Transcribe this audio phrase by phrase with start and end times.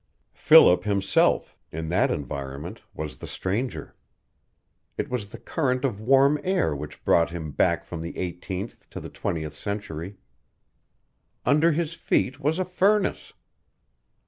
[0.33, 3.93] Philip himself, in that environment, was the stranger.
[4.97, 8.99] It was the current of warm air which brought him back from the eighteenth to
[8.99, 10.17] the twentieth century.
[11.45, 13.33] Under his feet was a furnace!